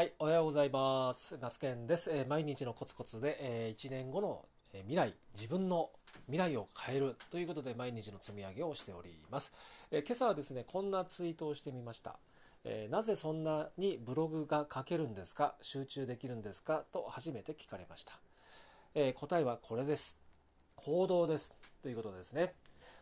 [0.00, 1.36] はい、おはようございます。
[1.42, 2.10] 夏健です。
[2.10, 5.90] えー毎日のコツコツで、え1年後の、えー未来、自分の
[6.24, 9.52] 未来を変えるということで毎日の積み上げをしております。
[9.90, 12.18] えー今朝はですね、こんなツイートをしてみました。
[12.64, 15.54] えなぜそんなにブログが書けるんですか？
[15.60, 16.84] 集中できるんですか？
[16.94, 18.14] と初めて聞かれました。
[18.94, 20.18] え答えはこれです。
[20.76, 21.54] 行動です。
[21.82, 22.54] ということですね。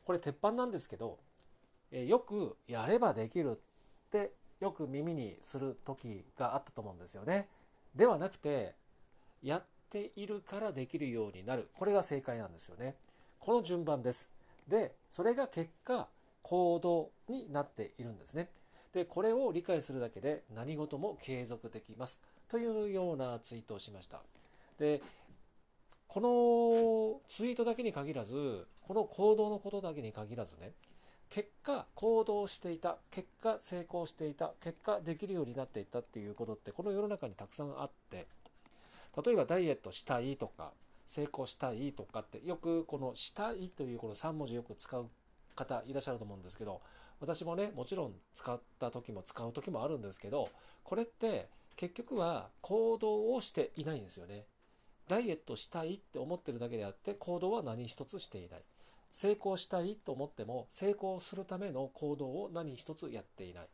[0.05, 1.21] これ鉄板なんですけど、
[1.93, 7.49] えよくやればできるってよく耳にする時があったと思うんですよね。
[7.95, 8.75] ではなくて、
[9.43, 11.69] やっているからできるようになる。
[11.79, 12.95] これが正解なんですよね。
[13.39, 14.29] この順番です。
[14.67, 16.09] で、それが結果、
[16.43, 18.49] 行動になっているんですね。
[18.93, 22.21] で、これを理解するだけで何事も継続できます。
[22.49, 24.21] というようなツイートをしました。
[24.79, 25.03] で、
[26.09, 30.73] このツイートだけに限らず、この行動のことだけに限らずね、
[31.31, 38.27] 結果行動していた結果成功していた結果できるようになっていったっていうことってこの世の中にたくさんあって
[39.25, 40.73] 例えばダイエットしたいとか
[41.07, 45.07] 成功したいとかってよくこのしたいというこの3文字よく使う
[45.57, 46.81] 方いらっしゃると思うんですけど
[47.21, 50.49] 私もねもちろん使った時も使う時もあるんですけど
[50.85, 54.47] これって結局は行動をしていないんですよね。
[55.09, 58.61] ダイエットしたいって思ってるだけであって行動は何一つしていない。
[59.13, 63.69] 成功したいと思っても成功するための行動を何一つやっていない。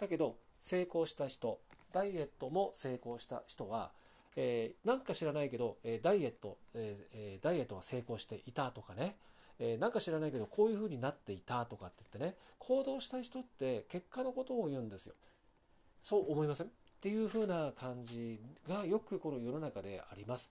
[0.00, 1.58] だけど成功した人
[1.92, 3.90] ダイエットも成功した人は、
[4.36, 9.16] えーなんか知らないけど、えーダイエット、えーえダイエットは成功していたとかね、
[9.58, 12.36] えーなんか知らないけどこういう風になっていたとかって言ってね。
[12.58, 15.14] 行動した人って結果のことを言うんですよ。
[16.02, 16.66] そう思いません？
[16.66, 16.70] っ
[17.00, 20.50] ていう風な感じがよくこの世の中であります。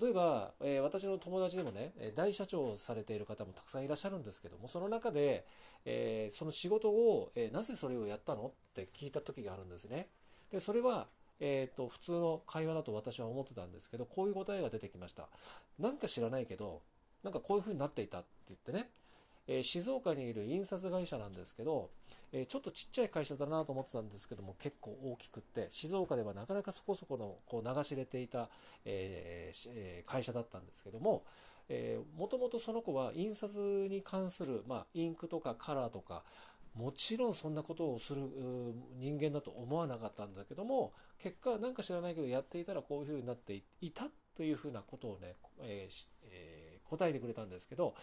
[0.00, 5.46] 例えば、えー私の友達でもね、大社長をされている方もたくさんいらっしゃるんですけども、その中で、
[5.84, 10.08] えーその仕事を、えーなぜそれをやったのって聞いた時があるんですね。
[10.52, 11.06] で、それは、
[11.40, 15.28] えーと、普通の会話だと私は思ってたんですけど、こういう答えが出てきました。
[15.78, 16.82] なんか知らないけど、
[17.22, 18.90] なんかこういう風になっていたって言ってね、
[19.48, 21.90] えー静岡にいる印刷会社なんですけど、
[22.32, 28.48] えーちょっとちっちゃい会社だなと思ってたんですけども結構大きくって静岡ではなかなかそこそこのこう流し入れていた、
[28.84, 31.24] えー会社だったんですけども
[32.16, 33.58] もともとその子は印刷
[33.90, 36.22] に関する、まあ、インクとかカラーとか
[36.74, 38.22] もちろんそんなことをする
[38.96, 44.04] 人間だと思わなかったんだけども結果なんか知らないけどやっていたらこういうふうになっていた
[44.36, 46.17] というふうなことをね、えーしえー
[46.88, 47.94] 答えてくれたんですけど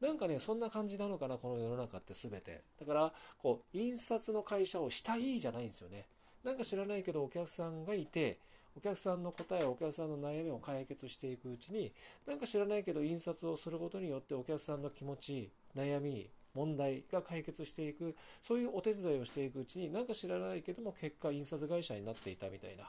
[0.00, 2.62] なんかねそんな感じなのかなこの世の中って全て。
[2.78, 6.06] だからこう印刷の会社をしたいじゃないんですよね。
[6.44, 8.38] なんか知らないけどお客さんがいて
[8.76, 11.92] お客さんの答えお客さんの悩みを解決していくうちに
[12.26, 22.84] なんか知らないけど印刷をすることによってお客さんの気持ち悩み問題が解決していくそういうお手伝いをしていくうちになんか知らないけども結果印刷会社になっていたみたいな。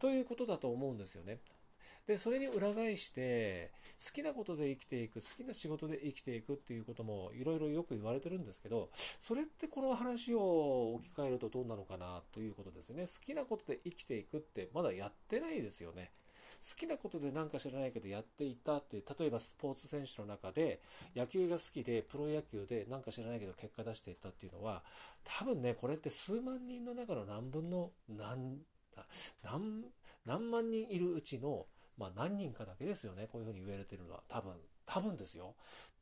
[0.00, 1.38] ということだと思うんですよね。
[2.06, 3.72] でそれに裏返して
[4.04, 13.06] 好きなことで生きていく好きな仕事で生きていくっていうこともいろいろよく言われてるんですけどそれってこの話を置き換えるとどうなのかなということですね。
[13.06, 16.10] 好きなことで生きていくってまだやってないですよね。
[16.66, 20.80] 好きなことで何か知らないけどやっていたって例えばスポーツ選手の中で
[21.14, 24.82] 野球が好きでプロ野球で何か知らないけど結果出していったっていうのは
[25.24, 28.60] 多分ねこれって数万人の中の何分の何
[29.42, 29.84] 何
[30.24, 31.66] 何万人いるうちの
[31.98, 33.28] まあ何人かだけですよね。
[33.30, 34.22] こういうふうに言われてるのは。
[34.28, 34.52] 多分。
[34.86, 35.54] 多分ですよ。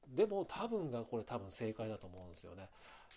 [0.08, 2.68] でも多分がこれ多分正解だと思うんですよね。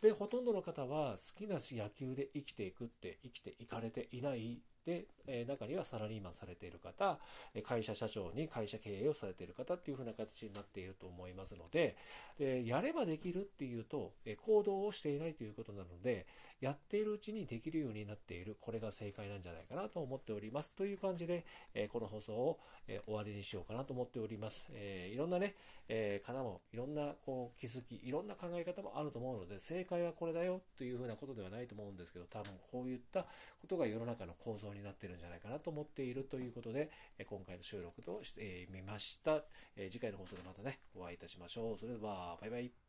[0.02, 7.18] でほとんどの方は好きな野球で生きていくって生きていかれていないで、え中にはサラリーマンされている方
[7.64, 11.96] 会社社長に会社経営をされている方っていう風な形になっていると思いますので
[12.38, 16.28] でやればできるっていうとえ行動をしていないということなので
[16.62, 20.72] やっているうちにできるようになっているこれが正解なんじゃないかなと思っております。
[20.72, 25.56] という感じで、えこの放送を、え終わりにしようかなと思っております、えいろんなね、
[25.88, 33.28] えー方もいろんなこう気づきいろんな考え方もあると思うので正解はこれだよというふうなことではないと思うんですけど多分こういったこ
[33.68, 39.44] とが世の中の構造にになってるんじゃないかなと思っているということで、え今回の収録としてみました、
[39.76, 41.78] えー次回の放送でまたねお会いいたしましょう。
[41.78, 42.85] それではバイバイ。